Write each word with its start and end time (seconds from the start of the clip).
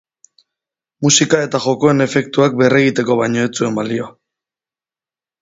Musika 1.07 1.41
eta 1.47 1.61
jokoen 1.65 2.05
efektuak 2.07 2.57
berregiteko 2.63 3.19
baino 3.21 3.45
ez 3.45 3.53
zuen 3.61 3.79
balio. 3.83 4.09